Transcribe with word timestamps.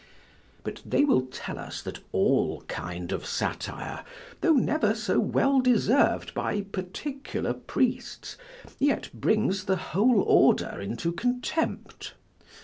But 0.63 0.81
they 0.83 1.03
will 1.05 1.27
tell 1.27 1.59
us 1.59 1.79
that 1.83 1.99
all 2.11 2.61
kind 2.61 3.11
of 3.11 3.23
satire, 3.23 4.03
tho' 4.41 4.53
never 4.53 4.95
so 4.95 5.19
well 5.19 5.61
deserv'd 5.61 6.33
by 6.33 6.61
particular 6.61 7.53
priests, 7.53 8.35
yet 8.79 9.11
brings 9.13 9.65
the 9.65 9.75
whole 9.75 10.21
order 10.23 10.79
into 10.81 11.11
contempt. 11.11 12.15